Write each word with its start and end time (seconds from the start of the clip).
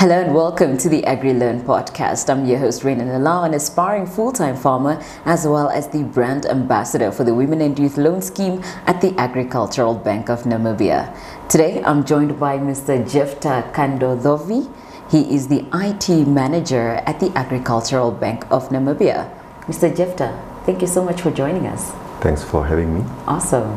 Hello 0.00 0.18
and 0.18 0.34
welcome 0.34 0.78
to 0.78 0.88
the 0.88 1.02
AgriLearn 1.02 1.62
podcast. 1.62 2.30
I'm 2.30 2.46
your 2.46 2.58
host, 2.58 2.84
Raina 2.84 3.04
Nala, 3.04 3.42
an 3.44 3.52
aspiring 3.52 4.06
full-time 4.06 4.56
farmer 4.56 4.98
as 5.26 5.46
well 5.46 5.68
as 5.68 5.88
the 5.88 6.04
brand 6.04 6.46
ambassador 6.46 7.12
for 7.12 7.22
the 7.22 7.34
Women 7.34 7.60
and 7.60 7.78
Youth 7.78 7.98
Loan 7.98 8.22
Scheme 8.22 8.62
at 8.86 9.02
the 9.02 9.14
Agricultural 9.20 9.92
Bank 9.92 10.30
of 10.30 10.44
Namibia. 10.44 11.14
Today, 11.50 11.82
I'm 11.84 12.02
joined 12.06 12.40
by 12.40 12.56
Mr. 12.56 13.04
Jefta 13.04 13.70
Kandodovi. 13.74 14.72
He 15.10 15.34
is 15.34 15.48
the 15.48 15.66
IT 15.74 16.26
manager 16.26 17.02
at 17.04 17.20
the 17.20 17.30
Agricultural 17.36 18.10
Bank 18.10 18.50
of 18.50 18.70
Namibia. 18.70 19.28
Mr. 19.66 19.94
Jefta, 19.94 20.32
thank 20.64 20.80
you 20.80 20.88
so 20.88 21.04
much 21.04 21.20
for 21.20 21.30
joining 21.30 21.66
us. 21.66 21.90
Thanks 22.22 22.42
for 22.42 22.66
having 22.66 22.94
me. 22.94 23.04
Awesome. 23.26 23.68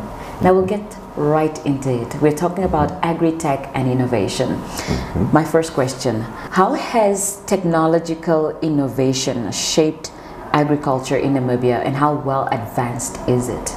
Now 0.42 0.54
we'll 0.54 0.66
get 0.66 0.90
right 1.16 1.66
into 1.66 1.90
it. 1.90 2.22
We're 2.22 2.36
talking 2.36 2.64
about 2.64 2.92
agri-tech 3.04 3.70
and 3.74 3.90
innovation. 3.90 4.50
Mm-hmm. 4.50 5.34
My 5.34 5.44
first 5.44 5.74
question, 5.74 6.22
how 6.22 6.74
has 6.74 7.42
technological 7.46 8.58
innovation 8.62 9.52
shaped 9.52 10.12
agriculture 10.54 11.18
in 11.18 11.34
Namibia 11.34 11.84
and 11.86 11.96
how 11.96 12.16
well 12.16 12.48
advanced 12.52 13.18
is 13.28 13.50
it? 13.50 13.70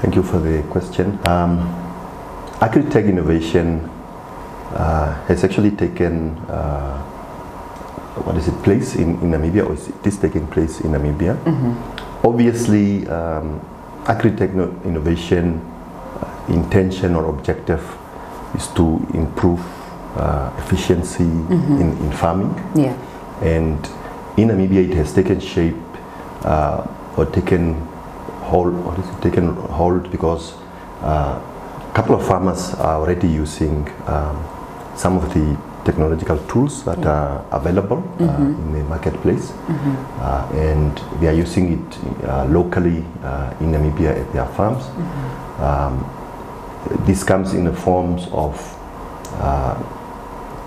Thank 0.00 0.14
you 0.14 0.22
for 0.22 0.38
the 0.38 0.62
question. 0.70 1.18
Um, 1.26 1.58
agri-tech 2.60 3.04
innovation 3.04 3.88
uh, 4.74 5.14
has 5.26 5.44
actually 5.44 5.70
taken 5.72 6.36
uh, 6.48 6.98
what 8.24 8.36
is 8.36 8.48
it 8.48 8.62
place 8.62 8.96
in, 8.96 9.14
in 9.22 9.30
Namibia 9.30 9.66
or 9.66 9.74
is 9.74 9.88
it 9.88 10.06
is 10.06 10.18
taking 10.18 10.46
place 10.48 10.80
in 10.80 10.90
Namibia. 10.90 11.36
Mm-hmm. 11.44 12.26
Obviously, 12.26 13.06
um, 13.08 13.60
agri-tech 14.06 14.50
innovation 14.84 15.60
intention 16.48 17.14
or 17.14 17.26
objective 17.26 17.82
is 18.54 18.66
to 18.68 19.06
improve 19.14 19.60
uh, 20.16 20.50
efficiency 20.58 21.24
mm-hmm. 21.24 21.80
in, 21.80 21.96
in 21.98 22.12
farming. 22.12 22.54
Yeah. 22.74 22.96
And 23.42 23.78
in 24.36 24.48
Namibia, 24.48 24.88
it 24.90 24.94
has 24.94 25.12
taken 25.12 25.40
shape 25.40 25.76
uh, 26.44 26.86
or 27.16 27.26
taken 27.26 27.74
hold, 28.42 28.74
it, 28.98 29.22
taken 29.22 29.54
hold 29.54 30.10
because 30.10 30.54
uh, 31.02 31.38
a 31.38 31.92
couple 31.94 32.14
of 32.14 32.26
farmers 32.26 32.74
are 32.74 33.00
already 33.00 33.28
using 33.28 33.88
um, 34.06 34.44
some 34.96 35.16
of 35.16 35.32
the 35.34 35.56
technological 35.84 36.38
tools 36.46 36.84
that 36.84 37.04
are 37.06 37.44
available 37.52 37.98
uh, 37.98 38.22
mm-hmm. 38.22 38.62
in 38.62 38.72
the 38.72 38.84
marketplace, 38.84 39.52
mm-hmm. 39.52 40.20
uh, 40.20 40.48
and 40.60 40.98
they 41.20 41.28
are 41.28 41.32
using 41.32 41.72
it 41.78 42.24
uh, 42.24 42.44
locally 42.46 42.98
in 43.60 43.72
Namibia 43.72 44.20
at 44.20 44.32
their 44.32 44.46
farms. 44.46 44.84
Mm-hmm. 44.84 45.62
Um, 45.62 46.17
this 47.06 47.24
comes 47.24 47.54
in 47.54 47.64
the 47.64 47.72
forms 47.72 48.26
of 48.32 48.56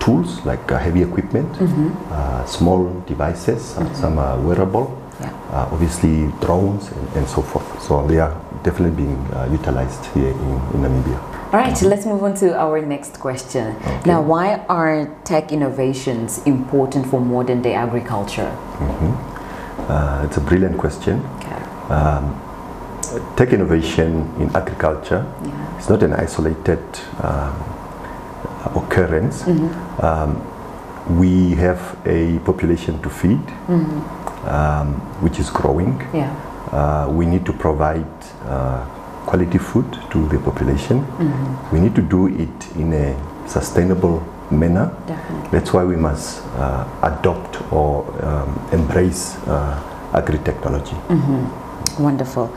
tools 0.00 0.44
like 0.44 0.68
heavy 0.70 1.02
equipment, 1.02 1.52
mm-hmm. 1.52 2.46
small 2.46 2.88
devices, 3.06 3.74
mm-hmm. 3.74 3.94
some 3.94 4.18
are 4.18 4.38
wearable, 4.40 5.02
yeah. 5.20 5.30
Uh, 5.52 5.68
obviously 5.72 6.26
drones 6.40 6.90
and, 6.90 7.08
and, 7.16 7.28
so 7.28 7.42
forth. 7.42 7.82
So 7.82 8.06
they 8.06 8.18
are 8.18 8.34
definitely 8.62 9.04
being 9.04 9.16
uh, 9.32 9.48
utilized 9.50 10.04
here 10.06 10.30
in, 10.30 10.52
in 10.74 10.80
Namibia. 10.82 11.18
All 11.52 11.60
right, 11.60 11.76
so 11.76 11.86
let's 11.86 12.06
move 12.06 12.22
on 12.22 12.34
to 12.36 12.56
our 12.56 12.80
next 12.80 13.20
question. 13.20 13.76
Okay. 13.76 14.02
Now, 14.06 14.22
why 14.22 14.64
are 14.68 15.14
tech 15.24 15.52
innovations 15.52 16.42
important 16.46 17.06
for 17.06 17.20
modern 17.20 17.60
day 17.60 17.74
agriculture? 17.74 18.50
Mm-hmm. 18.78 19.90
Uh, 19.92 20.24
it's 20.24 20.38
a 20.38 20.40
brilliant 20.40 20.78
question. 20.78 21.20
Okay. 21.36 21.62
Um, 21.92 22.40
tech 23.36 23.52
innovation 23.52 24.30
in 24.38 24.54
agriculture 24.54 25.24
yeah. 25.44 25.78
is 25.78 25.88
not 25.88 26.02
an 26.02 26.12
isolated 26.14 26.82
um, 27.22 27.54
occurrence. 28.74 29.42
Mm-hmm. 29.42 30.04
Um, 30.04 31.18
we 31.18 31.54
have 31.56 31.98
a 32.06 32.38
population 32.40 33.02
to 33.02 33.10
feed, 33.10 33.44
mm-hmm. 33.66 34.48
um, 34.48 34.94
which 35.20 35.38
is 35.38 35.50
growing. 35.50 36.00
Yeah. 36.14 36.30
Uh, 36.70 37.08
we 37.10 37.26
need 37.26 37.44
to 37.44 37.52
provide 37.52 38.06
uh, 38.44 38.84
quality 39.26 39.58
food 39.58 39.86
to 40.10 40.28
the 40.28 40.38
population. 40.38 41.00
Mm-hmm. 41.00 41.74
We 41.74 41.80
need 41.80 41.94
to 41.96 42.02
do 42.02 42.28
it 42.28 42.76
in 42.76 42.92
a 42.92 43.48
sustainable 43.48 44.22
manner. 44.50 44.94
Definitely. 45.06 45.50
That's 45.50 45.72
why 45.72 45.84
we 45.84 45.96
must 45.96 46.42
uh, 46.56 46.86
adopt 47.02 47.60
or 47.72 48.04
um, 48.24 48.68
embrace 48.72 49.36
uh, 49.46 49.82
agri 50.14 50.38
technology. 50.38 50.96
Mm-hmm. 51.08 52.02
Wonderful. 52.02 52.54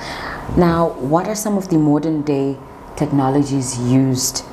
Now, 0.58 0.90
what 1.00 1.28
are 1.28 1.36
some 1.36 1.58
of 1.58 1.70
the 1.70 1.78
modern 1.78 2.22
day 2.22 2.58
technologies 2.96 3.78
used 3.80 4.46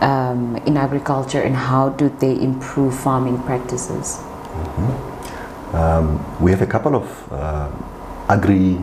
um, 0.00 0.56
in 0.66 0.76
agriculture 0.76 1.40
and 1.40 1.56
how 1.56 1.88
do 1.90 2.08
they 2.20 2.40
improve 2.40 2.98
farming 2.98 3.42
practices? 3.42 4.18
Mm-hmm. 4.18 5.76
Um, 5.76 6.40
we 6.40 6.50
have 6.50 6.62
a 6.62 6.66
couple 6.66 6.94
of 6.94 7.32
uh, 7.32 7.70
agri 8.28 8.78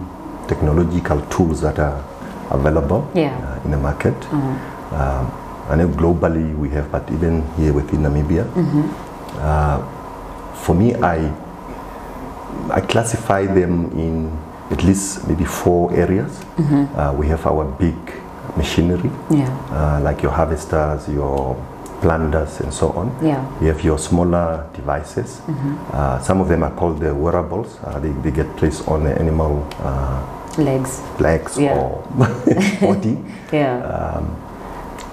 technological 0.47 1.21
tools 1.27 1.61
that 1.61 1.79
are 1.79 2.03
available 2.51 3.09
yeah. 3.15 3.35
uh, 3.37 3.63
in 3.65 3.71
the 3.71 3.77
market. 3.77 4.13
Mm-hmm. 4.13 4.95
Um, 4.95 5.31
I 5.69 5.75
know 5.75 5.87
globally 5.87 6.55
we 6.55 6.69
have, 6.69 6.91
but 6.91 7.09
even 7.11 7.41
here 7.55 7.73
within 7.73 8.01
Namibia. 8.01 8.45
Mm-hmm. 8.53 8.83
Uh, 9.39 9.81
for 10.53 10.75
me, 10.75 10.93
I 10.95 11.33
I 12.69 12.81
classify 12.81 13.45
them 13.45 13.91
in 13.97 14.31
at 14.71 14.83
least 14.83 15.27
maybe 15.27 15.45
four 15.45 15.93
areas. 15.93 16.31
Mm-hmm. 16.57 16.99
Uh, 16.99 17.13
we 17.13 17.27
have 17.27 17.45
our 17.45 17.65
big 17.65 17.95
machinery, 18.57 19.11
yeah. 19.29 19.49
uh, 19.71 19.99
like 20.01 20.21
your 20.21 20.31
harvesters, 20.31 21.07
your 21.09 21.55
planters, 22.01 22.59
and 22.59 22.73
so 22.73 22.89
on. 22.89 23.07
Yeah. 23.21 23.41
You 23.61 23.67
have 23.67 23.83
your 23.83 23.97
smaller 23.97 24.67
devices. 24.73 25.41
Mm-hmm. 25.47 25.75
Uh, 25.91 26.19
some 26.19 26.41
of 26.41 26.47
them 26.47 26.63
are 26.63 26.71
called 26.71 26.99
the 26.99 27.13
wearables. 27.13 27.77
Uh, 27.83 27.99
they, 27.99 28.11
they, 28.21 28.31
get 28.31 28.55
placed 28.57 28.87
on 28.87 29.03
the 29.03 29.17
animal 29.19 29.67
uh, 29.79 30.21
legs, 30.57 31.01
legs 31.19 31.57
yeah. 31.57 31.77
or 31.77 32.03
body. 32.81 33.17
yeah. 33.51 33.81
Um, 33.83 34.41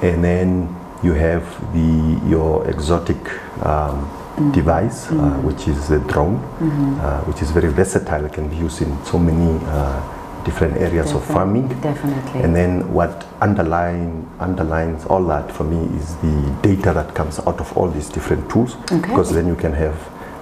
and 0.02 0.24
then 0.24 0.76
you 1.02 1.12
have 1.14 1.44
the 1.72 2.20
your 2.28 2.68
exotic 2.68 3.18
um, 3.64 4.06
mm. 4.06 4.21
Device, 4.52 5.06
mm. 5.06 5.20
Uh, 5.20 5.40
which 5.42 5.68
is 5.68 5.90
a 5.90 5.98
drone, 6.08 6.38
mm-hmm. 6.38 7.00
uh, 7.00 7.20
which 7.22 7.42
is 7.42 7.50
very 7.50 7.68
versatile. 7.68 8.28
Can 8.28 8.48
be 8.48 8.56
used 8.56 8.82
in 8.82 9.04
so 9.04 9.18
many 9.18 9.58
uh, 9.66 10.00
different 10.44 10.76
areas 10.76 11.06
Definitely. 11.06 11.28
of 11.28 11.34
farming. 11.34 11.68
Definitely. 11.80 12.42
And 12.42 12.54
then 12.54 12.92
what 12.92 13.26
underline, 13.40 14.28
underlines 14.40 15.04
all 15.06 15.24
that 15.26 15.50
for 15.52 15.64
me 15.64 15.94
is 15.98 16.16
the 16.16 16.58
data 16.62 16.92
that 16.92 17.14
comes 17.14 17.38
out 17.40 17.60
of 17.60 17.76
all 17.76 17.88
these 17.88 18.08
different 18.08 18.50
tools. 18.50 18.76
Okay. 18.90 19.00
Because 19.00 19.30
then 19.32 19.46
you 19.46 19.56
can 19.56 19.72
have 19.72 19.96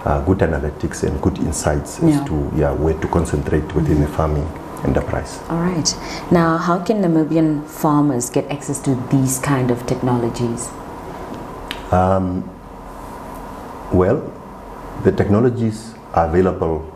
uh, 0.05 0.21
good 0.25 0.39
analytics 0.39 1.03
and 1.03 1.21
good 1.21 1.39
insights 1.39 2.00
yeah. 2.03 2.21
as 2.21 2.29
to 2.29 2.53
yeah, 2.56 2.73
where 2.73 2.99
to 3.00 3.09
concentrate 3.09 3.75
within 3.75 3.99
mm-hmm. 3.99 4.03
the 4.03 4.17
farming 4.17 4.47
enterprise. 4.84 5.41
All 5.50 5.61
right. 5.61 5.95
Now, 6.31 6.56
how 6.56 6.79
can 6.83 7.03
Namibian 7.03 7.67
farmers 7.67 8.31
get 8.31 8.50
access 8.50 8.79
to 8.81 8.95
these 9.11 9.39
kind 9.39 9.71
of 9.71 9.87
technologies? 9.87 10.69
Um, 11.93 12.49
well, 13.93 14.33
the 15.05 15.12
technologies 15.12 15.95
are 16.15 16.28
available 16.28 16.87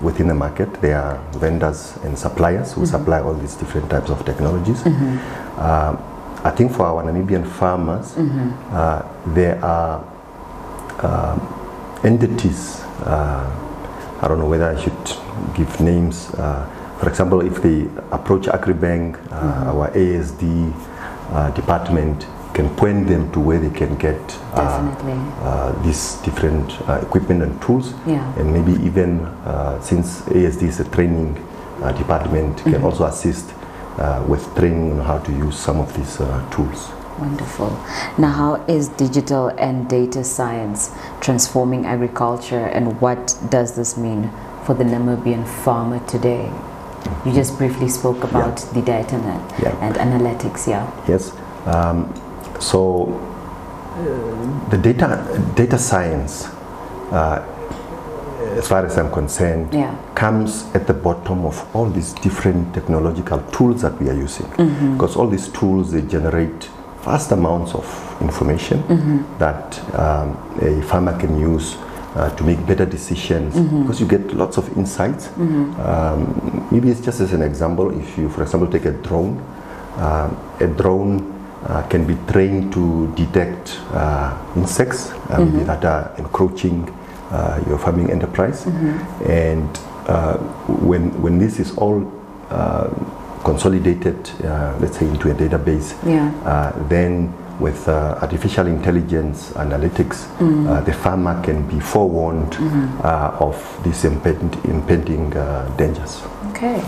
within 0.00 0.28
the 0.28 0.34
market. 0.34 0.72
There 0.80 0.98
are 1.00 1.18
vendors 1.38 1.96
and 2.04 2.18
suppliers 2.18 2.72
who 2.72 2.82
mm-hmm. 2.82 2.90
supply 2.90 3.20
all 3.20 3.34
these 3.34 3.54
different 3.54 3.90
types 3.90 4.10
of 4.10 4.24
technologies. 4.24 4.82
Mm-hmm. 4.82 5.58
Uh, 5.58 5.96
I 6.44 6.50
think 6.50 6.72
for 6.72 6.84
our 6.86 7.02
Namibian 7.02 7.46
farmers, 7.46 8.12
mm-hmm. 8.12 8.50
uh, 8.74 9.02
there 9.34 9.64
are 9.64 10.04
uh, 10.98 12.00
entities. 12.04 12.80
Uh, 13.00 13.48
I 14.20 14.28
don't 14.28 14.38
know 14.38 14.48
whether 14.48 14.68
I 14.68 14.80
should 14.80 15.54
give 15.54 15.80
names 15.80 16.30
uh, 16.34 16.68
for 16.98 17.08
example, 17.10 17.40
if 17.42 17.60
they 17.60 17.82
approach 18.12 18.46
AgriBank, 18.46 19.16
uh, 19.16 19.18
mm-hmm. 19.18 19.68
our 19.68 19.90
ASD 19.90 20.72
uh, 21.32 21.50
department 21.50 22.26
can 22.54 22.74
point 22.76 23.08
them 23.08 23.30
to 23.32 23.40
where 23.40 23.58
they 23.58 23.76
can 23.76 23.96
get 23.96 24.20
uh, 24.54 24.94
uh 25.42 25.82
these 25.82 26.14
different 26.24 26.80
uh, 26.88 27.00
equipment 27.02 27.42
and 27.42 27.60
tools. 27.60 27.92
Yeah. 28.06 28.38
And 28.38 28.52
maybe 28.52 28.72
even 28.84 29.20
uh, 29.44 29.80
since 29.80 30.22
ASD 30.22 30.62
is 30.62 30.80
a 30.80 30.88
training 30.90 31.34
department, 31.98 32.56
mm-hmm. 32.56 32.72
can 32.72 32.82
also 32.82 33.04
assist 33.04 33.52
with 34.28 34.42
training 34.56 34.92
on 34.92 35.04
how 35.04 35.18
to 35.18 35.32
use 35.32 35.58
some 35.58 35.78
of 35.80 35.94
these 35.96 36.16
tools. 36.50 36.90
Wonderful. 37.18 37.70
Now, 38.18 38.30
how 38.30 38.54
is 38.66 38.88
digital 38.88 39.48
and 39.48 39.88
data 39.88 40.24
science 40.24 40.90
transforming 41.20 41.84
agriculture, 41.86 42.66
and 42.66 43.00
what 43.00 43.38
does 43.50 43.76
this 43.76 43.96
mean 43.96 44.30
for 44.64 44.74
the 44.74 44.84
Namibian 44.84 45.46
farmer 45.46 46.00
today? 46.06 46.50
You 47.24 47.32
just 47.32 47.56
briefly 47.58 47.88
spoke 47.88 48.24
about 48.24 48.60
yeah. 48.60 48.72
the 48.72 48.82
data 48.82 49.16
yeah. 49.62 49.76
and 49.80 49.94
analytics, 49.96 50.66
yeah. 50.66 50.90
Yes. 51.06 51.32
Um, 51.66 52.12
so 52.64 52.80
uh, 53.94 54.70
the 54.70 54.78
data 54.78 55.08
data 55.54 55.78
science, 55.78 56.46
uh, 57.12 57.44
as 58.56 58.66
far 58.68 58.86
as 58.86 58.96
I'm 58.96 59.10
concerned, 59.12 59.72
yeah. 59.74 59.94
comes 60.14 60.64
at 60.74 60.86
the 60.86 60.94
bottom 60.94 61.44
of 61.44 61.56
all 61.76 61.90
these 61.90 62.12
different 62.14 62.72
technological 62.74 63.40
tools 63.52 63.82
that 63.82 64.00
we 64.00 64.08
are 64.08 64.14
using. 64.14 64.46
Mm-hmm. 64.46 64.94
Because 64.94 65.16
all 65.16 65.28
these 65.28 65.48
tools 65.48 65.92
they 65.92 66.02
generate 66.02 66.70
vast 67.04 67.32
amounts 67.32 67.74
of 67.74 67.86
information 68.22 68.82
that 69.38 69.78
um, 69.98 70.34
a 70.62 70.80
farmer 70.82 71.16
can 71.18 71.38
use 71.38 71.76
uh, 72.14 72.34
to 72.36 72.44
make 72.44 72.64
better 72.66 72.86
decisions 72.86 73.54
because 73.82 74.00
you 74.00 74.06
get 74.06 74.32
lots 74.32 74.56
of 74.56 74.74
insights. 74.78 75.28
Um, 75.36 76.66
maybe 76.70 76.88
it's 76.88 77.00
just 77.00 77.20
as 77.20 77.32
an 77.34 77.42
example, 77.42 77.90
if 78.00 78.16
you, 78.16 78.30
for 78.30 78.42
example, 78.42 78.70
take 78.70 78.86
a 78.86 78.92
drone, 78.92 79.38
um, 79.98 80.36
a 80.60 80.66
drone 80.66 81.33
uh, 81.68 81.82
can 81.88 82.04
be 82.06 82.16
trained 82.32 82.72
to 82.72 83.12
detect 83.14 83.78
uh, 83.92 84.36
insects 84.56 85.12
um, 85.30 85.64
that 85.66 85.84
are 85.84 86.12
encroaching 86.18 86.88
uh, 87.30 87.62
your 87.68 87.78
farming 87.78 88.10
enterprise. 88.10 88.66
And 89.26 89.68
uh, 90.06 90.36
when, 90.88 91.10
when 91.22 91.38
this 91.38 91.58
is 91.58 91.76
all 91.78 92.10
uh, 92.50 92.88
consolidated, 93.44 94.16
uh, 94.44 94.76
let's 94.80 94.98
say, 94.98 95.06
into 95.06 95.30
a 95.30 95.34
database, 95.34 95.94
Yeah. 96.06 96.30
uh, 96.44 96.72
then 96.88 97.32
with 97.60 97.88
uh, 97.88 98.18
artificial 98.20 98.66
intelligence 98.66 99.50
analytics, 99.52 100.26
uh, 100.68 100.80
the 100.82 100.92
farmer 100.92 101.40
can 101.42 101.66
be 101.68 101.78
forewarned 101.80 102.56
uh, 103.04 103.36
of 103.38 103.56
these 103.84 104.04
impend- 104.04 104.56
impending 104.64 105.32
uh, 105.36 105.68
dangers. 105.76 106.22
Okay, 106.54 106.80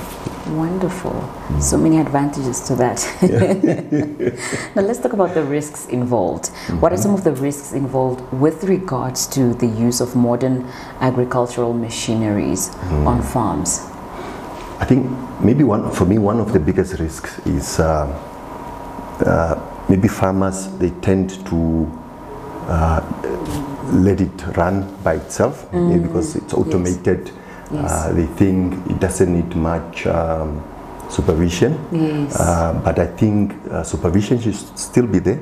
wonderful. 0.50 1.28
So 1.60 1.76
many 1.76 1.98
advantages 1.98 2.60
to 2.68 2.76
that. 2.76 3.02
now 4.76 4.82
let's 4.82 5.00
talk 5.00 5.12
about 5.12 5.34
the 5.34 5.42
risks 5.42 5.86
involved. 5.86 6.50
What 6.78 6.92
are 6.92 6.96
some 6.96 7.12
of 7.12 7.24
the 7.24 7.32
risks 7.32 7.72
involved 7.72 8.20
with 8.32 8.62
regards 8.62 9.26
to 9.34 9.54
the 9.54 9.66
use 9.66 10.00
of 10.00 10.14
modern 10.14 10.68
agricultural 11.00 11.72
machineries 11.72 12.72
on 13.04 13.22
farms? 13.22 13.80
I 14.78 14.84
think 14.84 15.10
maybe 15.40 15.64
one 15.64 15.90
for 15.90 16.04
me 16.04 16.18
one 16.18 16.38
of 16.38 16.52
the 16.52 16.60
biggest 16.60 17.00
risks 17.00 17.40
is 17.44 17.80
uh, 17.80 18.06
uh, 19.26 19.60
maybe 19.88 20.06
farmers 20.06 20.68
they 20.78 20.90
tend 21.00 21.44
to 21.46 21.90
uh, 22.68 23.02
let 23.94 24.20
it 24.20 24.46
run 24.56 24.86
by 25.02 25.14
itself 25.14 25.66
maybe 25.72 26.06
because 26.06 26.36
it's 26.36 26.54
automated. 26.54 27.26
Yes. 27.26 27.45
Uh, 27.72 28.12
they 28.12 28.26
think 28.38 28.74
it 28.90 29.00
doesn't 29.00 29.32
need 29.32 29.54
much 29.56 30.06
um, 30.06 30.62
supervision. 31.10 31.78
Yes. 31.92 32.38
Uh, 32.38 32.80
but 32.84 32.98
I 32.98 33.06
think 33.06 33.54
uh, 33.70 33.82
supervision 33.82 34.40
should 34.40 34.54
still 34.78 35.06
be 35.06 35.18
there. 35.18 35.40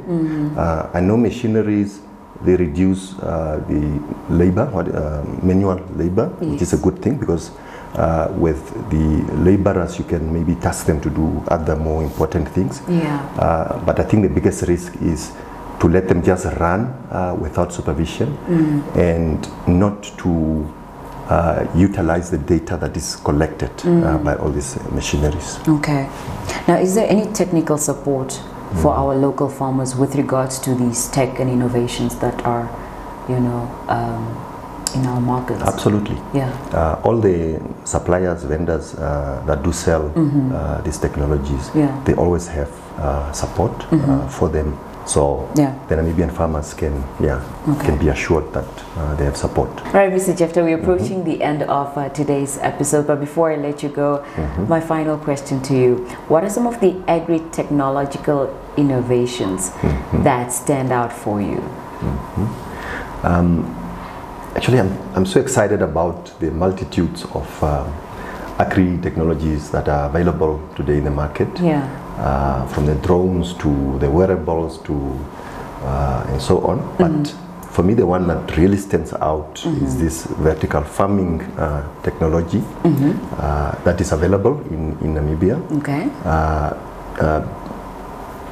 Uh, 0.57 0.89
I 0.93 1.01
know 1.01 1.17
machineries 1.17 2.01
they 2.43 2.57
reduce 2.57 3.15
uh, 3.21 3.63
the 3.69 4.03
labor, 4.29 4.67
what, 4.67 4.95
uh, 4.95 5.23
manual 5.43 5.81
labor, 5.97 6.29
which 6.41 6.63
is 6.63 6.73
a 6.73 6.77
good 6.77 7.01
thing 7.01 7.17
because 7.17 7.51
uh, 7.95 8.29
with 8.37 8.61
the 8.91 9.33
laborers 9.41 9.99
you 9.99 10.05
can 10.05 10.33
maybe 10.33 10.55
task 10.61 10.87
them 10.87 11.01
to 11.01 11.09
do 11.11 11.43
other 11.49 11.77
more 11.77 12.03
important 12.03 12.49
things. 12.49 12.83
Yeah. 12.89 13.21
Uh, 13.39 13.79
but 13.85 14.01
I 14.01 14.03
think 14.03 14.23
the 14.25 14.29
biggest 14.29 14.63
risk 14.69 14.95
is 15.01 15.33
to 15.81 15.89
let 15.89 16.09
them 16.09 16.23
just 16.23 16.45
run 16.61 16.87
uh, 17.11 17.37
without 17.39 17.73
supervision 17.73 18.37
and 18.95 19.47
not 19.69 20.03
to 20.19 20.73
uh, 21.29 21.67
utilize 21.75 22.31
the 22.31 22.39
data 22.39 22.77
that 22.77 22.97
is 22.97 23.17
collected 23.17 23.71
uh, 23.87 24.19
by 24.19 24.35
all 24.37 24.51
these 24.51 24.77
machineries. 24.93 25.59
Okay. 25.69 26.09
Now, 26.69 26.77
is 26.79 26.95
there 26.95 27.09
any 27.09 27.33
technical 27.33 27.79
support 27.79 28.41
for 28.83 28.93
our 28.93 29.15
local 29.15 29.49
farmers 29.49 29.95
with 29.95 30.17
regards 30.17 30.59
to 30.61 30.75
these 30.75 31.09
tech 31.09 31.39
and 31.41 31.49
innovations 31.51 32.19
that 32.19 32.45
are, 32.45 32.69
you 33.29 33.39
know, 33.41 33.71
um, 33.89 34.51
in 34.95 35.07
our 35.07 35.21
markets? 35.21 35.63
Absolutely. 35.63 36.17
Yeah. 36.35 36.51
Uh, 36.73 37.01
all 37.05 37.19
the 37.21 37.61
suppliers, 37.85 38.43
vendors 38.45 38.95
uh, 38.95 39.43
that 39.47 39.63
do 39.63 39.73
sell 39.73 40.13
uh, 40.17 40.81
these 40.83 40.99
technologies. 40.99 41.71
Yeah. 41.75 42.03
They 42.05 42.15
always 42.15 42.49
have 42.49 42.71
uh, 42.99 43.33
support 43.33 43.73
uh, 43.93 44.29
for 44.29 44.49
them. 44.49 44.79
So 45.07 45.49
Yeah. 45.55 45.73
the 45.89 45.97
Namibian 45.97 46.31
farmers 46.31 46.75
can, 46.75 47.05
yeah, 47.21 47.41
Okay. 47.69 47.87
can 47.87 47.99
be 47.99 48.09
assured 48.09 48.53
that 48.53 48.65
uh, 48.99 49.15
they 49.17 49.25
have 49.25 49.37
support. 49.37 49.69
All 49.87 49.93
right, 49.93 50.13
Mr. 50.13 50.35
Jefta, 50.37 50.63
we're 50.63 50.79
approaching 50.79 51.25
the 51.25 51.43
end 51.43 51.63
of 51.63 51.97
uh, 51.99 52.09
today's 52.09 52.59
episode, 52.63 53.07
but 53.07 53.21
before 53.21 53.53
I 53.53 53.57
let 53.57 53.83
you 53.83 53.89
go, 53.91 54.25
my 54.69 54.81
final 54.81 55.17
question 55.19 55.61
to 55.63 55.75
you 55.75 56.07
What 56.29 56.43
are 56.45 56.51
some 56.51 56.67
of 56.67 56.81
the 56.81 56.95
agri 57.07 57.41
technological 57.53 58.49
innovations 58.77 59.71
that 60.25 60.53
stand 60.53 60.91
out 60.93 61.13
for 61.13 61.41
you? 61.41 61.63
Actually, 64.57 64.79
I'm, 64.81 64.97
I'm 65.17 65.27
so 65.27 65.41
excited 65.41 65.83
about 65.83 66.31
the 66.41 66.51
multitudes 66.51 67.25
of 67.35 67.63
um, 67.65 67.93
agri 68.59 68.99
technologies 69.03 69.71
that 69.73 69.89
are 69.89 70.09
available 70.09 70.61
today 70.77 70.99
in 70.99 71.05
the 71.05 71.11
market. 71.11 71.49
Yeah. 71.61 71.83
Uh, 72.17 72.65
from 72.69 72.87
the 72.87 72.95
drones 73.07 73.55
to 73.55 73.99
the 73.99 74.09
wearables 74.09 74.79
to 74.83 74.95
uh, 75.83 76.25
and 76.29 76.41
so 76.41 76.61
on. 76.61 76.79
But 76.97 77.35
for 77.73 77.83
me, 77.83 77.95
the 77.95 78.07
one 78.07 78.29
that 78.29 78.57
really 78.57 78.77
stands 78.77 79.13
out 79.15 79.61
is 79.67 79.99
this 79.99 80.27
vertical 80.39 80.85
farming 80.85 81.43
uh, 81.59 81.83
technology 82.05 82.63
uh, 82.85 83.75
that 83.83 84.01
is 84.01 84.13
available 84.13 84.61
in, 84.71 84.97
in 85.01 85.15
Namibia. 85.15 85.59
Okay. 85.79 86.09
Uh, 86.25 86.79
uh, 87.21 87.43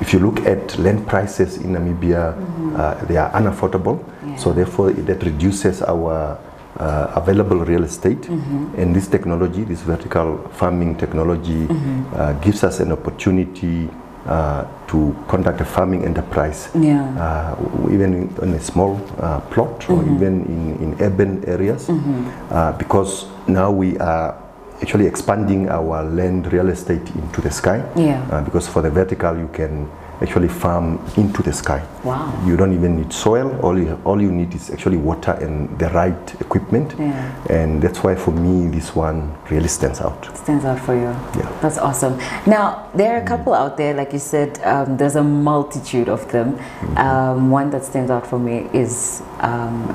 if 0.00 0.12
you 0.12 0.18
look 0.18 0.44
at 0.44 0.76
land 0.78 1.06
prices 1.06 1.58
in 1.58 1.72
Namibia, 1.72 2.34
uh, 2.76 3.04
they 3.04 3.16
are 3.16 3.30
unaffordable. 3.30 4.04
Yeah. 4.26 4.36
So 4.36 4.52
therefore, 4.52 4.90
that 4.92 5.22
reduces 5.22 5.82
our 5.82 6.36
uh, 6.78 7.12
available 7.16 7.58
real 7.64 7.84
estate. 7.84 8.28
And 8.76 8.94
this 8.94 9.08
technology, 9.08 9.64
this 9.64 9.82
vertical 9.82 10.38
farming 10.52 10.96
technology, 10.96 11.66
uh, 12.14 12.32
gives 12.40 12.64
us 12.64 12.80
an 12.80 12.92
opportunity 12.92 13.88
uh, 14.26 14.64
to 14.86 15.16
conduct 15.26 15.60
a 15.60 15.64
farming 15.64 16.04
enterprise. 16.04 16.70
Yeah. 16.78 17.02
Uh, 17.19 17.90
even 17.90 18.30
in 18.40 18.54
a 18.54 18.60
small 18.60 19.00
uh, 19.19 19.40
plot 19.50 19.90
or 19.90 20.02
even 20.04 20.44
in, 20.46 20.78
in 20.82 21.02
urban 21.02 21.44
areas, 21.44 21.90
uh, 21.90 22.72
because 22.78 23.26
now 23.48 23.70
we 23.70 23.98
are 23.98 24.38
actually 24.80 25.06
expanding 25.06 25.69
our 25.69 26.04
land 26.04 26.52
real 26.52 26.69
estate 26.69 27.02
into 27.16 27.40
the 27.40 27.50
sky. 27.50 27.82
Yeah. 27.96 28.42
Because 28.44 28.69
for 28.69 28.80
the 28.82 28.90
vertical, 28.90 29.36
you 29.36 29.48
can 29.52 29.90
actually 30.22 30.48
farm 30.48 30.98
into 31.16 31.42
the 31.42 31.52
sky. 31.52 31.84
Wow. 32.04 32.32
You 32.46 32.56
don't 32.56 32.72
even 32.72 32.96
need 32.96 33.12
soil. 33.12 33.58
All 33.62 33.78
you 33.78 34.00
all 34.04 34.20
you 34.20 34.30
need 34.30 34.54
is 34.54 34.70
actually 34.70 34.96
water 34.96 35.32
and 35.32 35.79
the 35.79 35.88
right 35.91 36.41
equipment. 36.41 36.94
Yeah. 36.98 37.46
And 37.50 37.82
that's 37.82 38.02
why 38.02 38.14
for 38.14 38.32
me 38.32 38.69
this 38.69 38.94
one 38.94 39.36
really 39.50 39.69
stands 39.69 40.00
out. 40.00 40.36
Stands 40.36 40.64
out 40.64 40.81
for 40.81 40.94
you. 40.94 41.12
Yeah. 41.38 41.58
That's 41.60 41.79
awesome. 41.79 42.19
Now, 42.46 42.88
there 42.94 43.14
are 43.14 43.22
a 43.22 43.26
couple 43.26 43.55
out 43.55 43.76
there, 43.76 43.94
like 43.94 44.12
you 44.12 44.19
said, 44.19 44.60
um, 44.64 44.96
there's 44.96 45.17
a 45.17 45.22
multitude 45.22 46.08
of 46.08 46.31
them. 46.31 46.58
Um, 46.96 47.50
one 47.50 47.70
that 47.70 47.84
stands 47.84 48.10
out 48.10 48.26
for 48.26 48.38
me 48.38 48.69
is 48.72 49.22
um, 49.41 49.91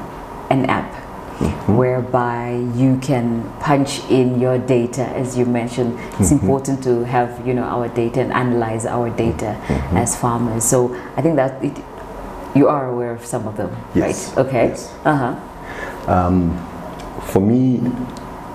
an 0.50 0.66
app 0.66 1.07
whereby 1.68 2.52
you 2.76 2.98
can 3.02 3.44
punch 3.60 4.02
in 4.10 4.40
your 4.40 4.58
data, 4.58 5.04
as 5.10 5.38
you 5.38 5.46
mentioned. 5.46 5.98
It's 6.20 6.32
important 6.32 6.84
to 6.84 7.04
have, 7.06 7.46
you 7.46 7.54
know, 7.54 7.64
our 7.64 7.88
data 7.90 8.22
and 8.22 8.32
analyze 8.34 8.86
our 8.86 9.10
data 9.10 9.56
as 9.94 10.16
farmers. 10.18 10.64
So 10.64 10.96
I 11.16 11.22
think 11.22 11.36
that 11.36 11.64
it, 11.64 11.78
you 12.56 12.68
are 12.68 12.90
aware 12.90 13.12
of 13.12 13.26
some 13.26 13.48
of 13.48 13.56
them, 13.58 13.76
Yes. 13.94 14.30
right? 14.36 14.46
Okay. 14.48 14.68
Yes. 14.70 14.94
Uh 15.06 15.16
huh. 15.16 16.12
Um, 16.12 16.58
for 17.28 17.40
me, 17.40 17.82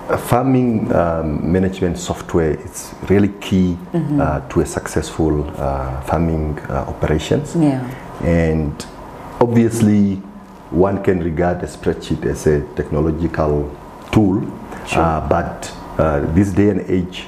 uh, 0.09 0.17
farming 0.17 0.93
um, 0.93 1.51
management 1.51 1.97
software 1.97 2.55
is 2.59 2.93
really 3.09 3.29
key 3.39 3.77
uh, 3.93 4.41
to 4.49 4.61
a 4.61 4.65
successful 4.65 5.49
uh, 5.57 6.01
farming 6.01 6.59
uh, 6.69 6.85
operations. 6.87 7.55
Yeah. 7.55 7.79
And 8.21 8.85
obviously, 9.39 10.21
one 10.73 11.03
can 11.03 11.23
regard 11.23 11.61
a 11.63 11.67
spreadsheet 11.67 12.25
as 12.25 12.47
a 12.47 12.61
technological 12.75 13.69
tool, 14.11 14.41
Sure. 14.87 15.01
uh, 15.01 15.27
but 15.29 15.71
uh, 15.97 16.19
this 16.33 16.51
day 16.51 16.69
and 16.69 16.81
age, 16.89 17.25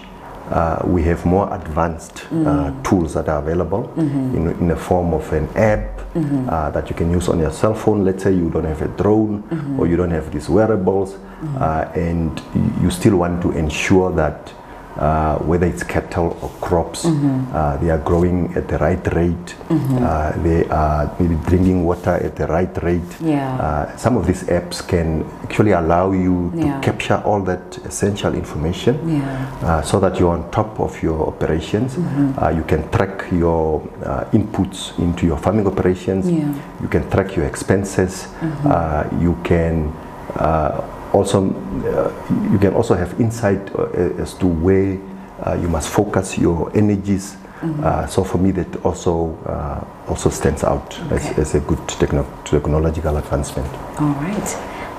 uh, 0.50 0.82
we 0.86 1.02
have 1.04 1.26
more 1.26 1.52
advanced 1.54 2.26
uh, 2.32 2.72
tools 2.84 3.14
that 3.14 3.28
are 3.30 3.40
available 3.40 3.92
in, 3.98 4.48
in 4.60 4.68
the 4.68 4.76
form 4.76 5.14
of 5.14 5.32
an 5.34 5.48
app 5.56 6.00
uh, 6.16 6.70
that 6.72 6.90
you 6.90 6.96
can 6.96 7.10
use 7.12 7.28
on 7.30 7.40
your 7.40 7.52
cell 7.52 7.74
phone. 7.74 8.04
Let's 8.06 8.24
say 8.24 8.32
you 8.34 8.50
don't 8.50 8.66
have 8.66 8.82
a 8.82 8.88
drone 8.90 9.44
or 9.80 9.88
you 9.88 9.96
don't 9.98 10.12
have 10.12 10.32
these 10.32 10.50
wearables, 10.50 11.18
uh, 11.58 11.90
and 11.96 12.42
you 12.82 12.90
still 12.92 13.18
want 13.18 13.42
to 13.44 13.52
ensure 13.52 14.12
that 14.16 14.52
uh, 14.98 15.38
whether 15.40 15.66
it's 15.68 15.84
cattle 15.84 16.38
or 16.42 16.50
crops, 16.62 17.06
uh, 17.06 17.78
they 17.82 17.90
are 17.90 17.98
growing 18.00 18.54
at 18.56 18.68
the 18.68 18.78
right 18.78 19.06
rate, 19.14 19.56
uh, 19.70 20.32
they 20.44 20.66
are 20.70 21.14
maybe 21.20 21.36
drinking 21.48 21.84
water 21.84 22.12
at 22.12 22.36
the 22.36 22.48
right 22.48 22.82
rate. 22.84 23.02
Yeah. 23.22 23.56
Uh, 23.58 23.98
some 23.98 24.18
of 24.18 24.26
these 24.26 24.44
apps 24.44 24.86
can 24.88 25.26
actually 25.44 25.72
allow 25.72 26.12
you 26.12 26.52
Yeah. 26.56 26.64
to 26.64 26.80
capture 26.82 27.22
all 27.26 27.42
that 27.42 27.78
essential 27.86 28.34
information 28.34 28.96
Yeah. 29.06 29.24
uh, 29.64 29.82
so 29.82 30.00
that 30.00 30.20
you're 30.20 30.32
on 30.34 30.50
top 30.52 30.80
of 30.80 31.02
your 31.04 31.28
operations. 31.28 31.98
Uh, 32.42 32.50
you 32.56 32.64
can 32.64 32.88
track 32.90 33.26
your 33.32 33.82
uh, 34.06 34.24
inputs 34.32 34.98
into 35.00 35.26
your 35.26 35.38
farming 35.38 35.68
operations. 35.68 36.30
Yeah. 36.30 36.54
You 36.82 36.88
can 36.88 37.10
track 37.10 37.36
your 37.36 37.46
expenses. 37.46 38.28
Uh, 38.66 39.04
you 39.20 39.36
can 39.44 39.92
uh, 40.38 40.82
also 41.16 41.38
uh, 41.48 42.12
you 42.52 42.60
can 42.60 42.74
also 42.74 42.94
have 42.96 43.20
insight 43.20 43.62
uh, 43.76 44.22
as 44.24 44.34
to 44.36 44.48
where 44.48 44.98
uh, 45.46 45.58
you 45.62 45.70
must 45.70 45.90
focus 45.90 46.38
your 46.38 46.70
energies 46.76 47.38
Uh, 47.66 48.06
so 48.08 48.24
for 48.24 48.38
me, 48.38 48.52
that 48.52 48.68
also 48.86 49.34
uh, 49.46 50.12
also 50.12 50.30
stands 50.30 50.64
out 50.64 50.94
as, 51.12 51.26
Okay. 51.26 51.42
as 51.42 51.56
a 51.56 51.60
good 51.60 51.80
techno- 51.88 52.28
technological 52.44 53.18
advancement. 53.18 53.68
All 54.00 54.14
right. 54.22 54.48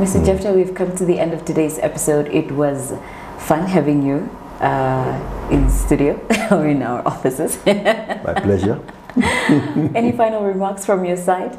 Mr. 0.02 0.18
Jefta, 0.26 0.52
we've 0.52 0.74
come 0.74 0.90
to 0.96 1.04
the 1.04 1.18
end 1.20 1.32
of 1.32 1.44
today's 1.44 1.78
episode. 1.78 2.26
It 2.32 2.50
was 2.50 2.92
fun 3.38 3.66
having 3.68 4.02
you 4.02 4.18
uh, 4.60 5.48
in 5.50 5.70
studio 5.70 6.18
or 6.50 6.66
in 6.66 6.82
our 6.82 7.02
offices. 7.06 7.58
My 7.66 8.34
pleasure. 8.42 8.80
Any 9.94 10.12
final 10.12 10.42
remarks 10.42 10.84
from 10.84 11.04
your 11.04 11.16
side? 11.16 11.52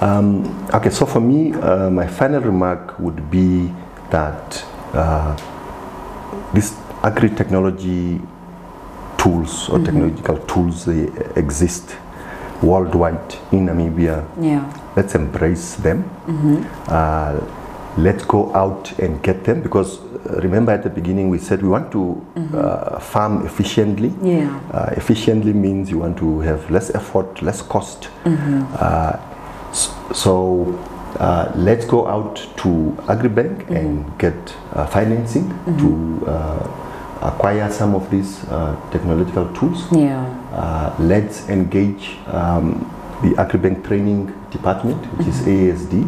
Um, 0.00 0.44
okay, 0.72 0.90
so 0.90 1.04
for 1.06 1.20
me, 1.20 1.52
uh, 1.52 1.90
my 1.90 2.06
final 2.06 2.40
remark 2.40 2.98
would 2.98 3.30
be 3.30 3.70
that 4.10 4.64
uh, 4.94 5.36
these 6.54 6.74
agri-technology 7.02 8.20
tools 9.18 9.68
or 9.68 9.78
technological 9.80 10.38
tools 10.46 10.84
they 10.86 11.08
exist 11.36 11.96
worldwide 12.62 13.34
in 13.52 13.66
Namibia. 13.66 14.24
Yeah. 14.40 14.64
Let's 14.96 15.14
embrace 15.14 15.74
them. 15.76 16.04
Uh, 16.88 17.40
let's 17.98 18.24
go 18.24 18.54
out 18.54 18.98
and 18.98 19.22
get 19.22 19.44
them 19.44 19.60
because 19.62 19.98
uh, 20.00 20.40
remember 20.42 20.72
at 20.72 20.82
the 20.82 20.90
beginning 20.90 21.28
we 21.28 21.38
said 21.38 21.62
we 21.62 21.68
want 21.68 21.90
to 21.92 22.24
uh, 22.54 22.98
farm 23.00 23.44
efficiently. 23.46 24.12
Yeah. 24.22 24.60
Uh, 24.72 24.94
efficiently 24.96 25.52
means 25.52 25.90
you 25.90 25.98
want 25.98 26.16
to 26.18 26.40
have 26.40 26.70
less 26.70 26.90
effort, 26.94 27.42
less 27.42 27.60
cost. 27.62 28.08
Uh, 28.24 28.30
s- 28.30 29.29
so 29.72 30.78
uh, 31.18 31.52
let's 31.54 31.84
go 31.84 32.06
out 32.06 32.36
to 32.58 32.96
Agribank 33.06 33.68
and 33.70 34.18
get 34.18 34.34
uh, 34.72 34.86
financing 34.86 35.48
to 35.78 36.26
uh, 36.26 36.80
acquire 37.22 37.70
some 37.70 37.94
of 37.94 38.10
these 38.10 38.44
uh, 38.44 38.74
technological 38.90 39.52
tools. 39.54 39.86
Yeah. 39.92 40.24
Uh, 40.52 40.94
let's 40.98 41.48
engage 41.48 42.16
um, 42.28 42.78
the 43.22 43.30
Agribank 43.36 43.86
Training 43.86 44.32
Department, 44.50 45.04
which 45.18 45.26
is 45.28 45.40
ASD. 45.42 46.06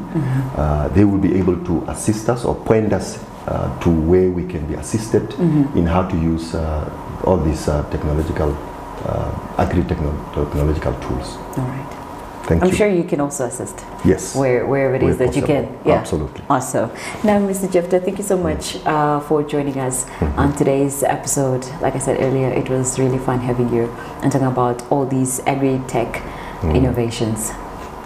Uh, 0.57 0.88
they 0.88 1.04
will 1.04 1.19
be 1.19 1.35
able 1.35 1.62
to 1.64 1.85
assist 1.90 2.28
us 2.28 2.45
or 2.45 2.54
point 2.54 2.92
us 2.92 3.23
uh, 3.47 3.78
to 3.81 3.90
where 3.90 4.31
we 4.31 4.47
can 4.47 4.66
be 4.66 4.75
assisted 4.75 5.33
in 5.76 5.87
how 5.87 6.09
to 6.09 6.16
use 6.16 6.54
uh, 6.54 7.23
all 7.25 7.37
these 7.37 7.69
uh, 7.69 7.83
technological, 7.90 8.57
uh, 9.04 9.54
agri-technological 9.59 10.95
tools. 11.00 11.37
All 11.59 11.64
right. 11.64 12.02
Thank 12.45 12.63
I'm 12.63 12.71
you. 12.71 12.75
sure 12.77 12.89
you 12.89 13.05
can 13.05 13.21
also 13.21 13.47
assist 13.47 13.85
Yes. 14.05 14.35
where, 14.35 14.67
wherever 14.67 14.95
it 14.97 15.03
is 15.03 15.17
Where 15.19 15.29
that 15.29 15.37
you 15.37 15.43
can. 15.43 15.79
Yeah. 15.87 15.95
Absolutely. 15.95 16.43
Awesome. 16.51 16.91
Now, 17.23 17.39
Mr. 17.39 17.71
Jefta, 17.71 18.01
thank 18.01 18.19
you 18.19 18.25
so 18.25 18.37
much 18.37 18.77
uh, 18.85 19.21
for 19.21 19.43
joining 19.45 19.79
us 19.79 20.07
on 20.37 20.53
today's 20.57 21.03
episode. 21.05 21.65
Like 21.81 21.95
I 21.95 21.99
said 21.99 22.21
earlier, 22.21 22.49
it 22.49 22.69
was 22.69 22.99
really 22.99 23.19
fun 23.19 23.39
having 23.41 23.73
you 23.73 23.85
and 24.23 24.33
talking 24.33 24.49
about 24.49 24.83
all 24.91 25.07
these 25.07 25.41
agri-tech 25.47 26.21
innovations. 26.65 27.53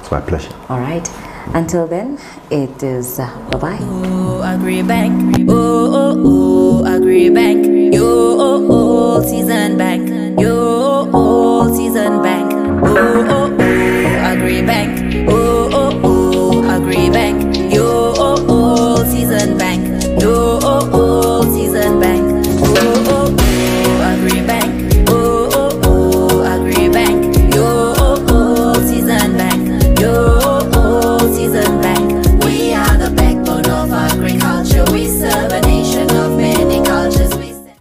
It's 0.01 0.11
my 0.11 0.21
pleasure. 0.21 0.53
All 0.69 0.81
right. 0.81 1.09
Until 1.55 1.87
then, 1.87 2.19
it 2.51 2.83
is 2.83 3.19
uh, 3.21 3.27
bye-bye. 3.53 3.79
Oh, 3.81 4.43
Agribank. 4.45 5.47
Oh, 5.49 5.55
oh, 5.95 6.83
oh, 6.83 6.85
Agribank. 6.85 7.95
Yo, 7.95 8.03
oh, 8.05 8.67
oh, 8.69 9.23
season 9.23 9.79
bank. 9.79 10.09
Yo, 10.41 10.51
oh, 10.53 11.11
oh, 11.15 11.77
season 11.77 12.21
bank. 12.23 12.53
Oh, 12.85 13.27
oh, 13.29 13.66
bank. 14.67 15.06